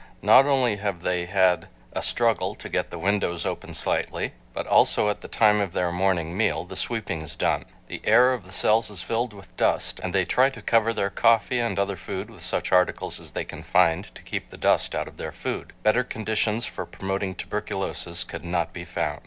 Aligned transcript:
Not 0.23 0.47
only 0.47 0.77
have 0.77 1.03
they 1.03 1.27
had 1.27 1.67
a 1.93 2.01
struggle 2.01 2.55
to 2.55 2.69
get 2.69 2.89
the 2.89 2.97
windows 2.97 3.45
open 3.45 3.75
slightly, 3.75 4.33
but 4.51 4.65
also 4.65 5.09
at 5.09 5.21
the 5.21 5.27
time 5.27 5.61
of 5.61 5.73
their 5.73 5.91
morning 5.91 6.35
meal, 6.35 6.63
the 6.63 6.75
sweeping 6.75 7.21
is 7.21 7.35
done. 7.35 7.65
The 7.87 8.01
air 8.03 8.33
of 8.33 8.47
the 8.47 8.51
cells 8.51 8.89
is 8.89 9.03
filled 9.03 9.31
with 9.31 9.55
dust 9.57 9.99
and 9.99 10.11
they 10.11 10.25
try 10.25 10.49
to 10.49 10.61
cover 10.63 10.91
their 10.91 11.11
coffee 11.11 11.59
and 11.59 11.77
other 11.77 11.97
food 11.97 12.31
with 12.31 12.41
such 12.41 12.71
articles 12.71 13.19
as 13.19 13.33
they 13.33 13.45
can 13.45 13.61
find 13.61 14.05
to 14.15 14.23
keep 14.23 14.49
the 14.49 14.57
dust 14.57 14.95
out 14.95 15.07
of 15.07 15.17
their 15.17 15.31
food. 15.31 15.71
Better 15.83 16.03
conditions 16.03 16.65
for 16.65 16.87
promoting 16.87 17.35
tuberculosis 17.35 18.23
could 18.23 18.43
not 18.43 18.73
be 18.73 18.85
found. 18.85 19.19